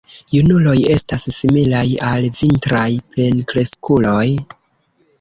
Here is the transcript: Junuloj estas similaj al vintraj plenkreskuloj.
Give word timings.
Junuloj 0.35 0.73
estas 0.93 1.25
similaj 1.35 1.83
al 2.09 2.27
vintraj 2.41 2.89
plenkreskuloj. 3.13 4.29